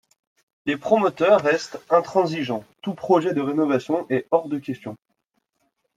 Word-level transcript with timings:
Les 0.65 0.77
promoteurs 0.77 1.41
restent 1.43 1.79
intransigeants, 1.91 2.65
tout 2.81 2.95
projet 2.95 3.35
de 3.35 3.41
rénovation 3.41 4.07
est 4.09 4.25
hors 4.31 4.49
de 4.49 4.57
question. 4.57 4.97